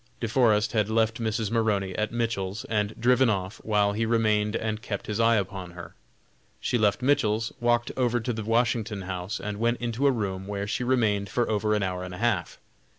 [0.19, 1.51] De Forest had left Mrs.
[1.51, 5.93] Maroney at Mitchell's and driven off while he remained and kept his eye upon her.
[6.59, 10.65] She left Mitchell's, walked over to the Washington House and went into a room where
[10.65, 12.57] she remained for over an hour and a half.